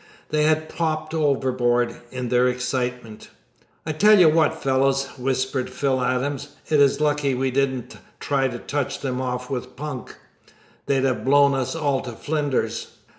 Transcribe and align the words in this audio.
They 0.29 0.45
had 0.45 0.67
popped 0.67 1.13
overboard 1.13 1.95
in 2.09 2.29
their 2.29 2.47
excitement. 2.47 3.29
"I 3.85 3.91
tell 3.91 4.17
you 4.17 4.29
what, 4.29 4.55
fellows," 4.59 5.05
whispered 5.15 5.69
Phil 5.69 6.01
Adams, 6.03 6.55
"it 6.69 6.79
is 6.79 6.99
lucky 6.99 7.35
we 7.35 7.51
didn't 7.51 7.97
try 8.19 8.47
to 8.47 8.57
touch 8.57 9.05
'em 9.05 9.21
off 9.21 9.51
with 9.51 9.75
punk. 9.75 10.15
They'd 10.87 11.03
have 11.03 11.23
blown 11.23 11.53
us 11.53 11.75
all 11.75 12.01
to 12.01 12.13
flinders." 12.13 12.87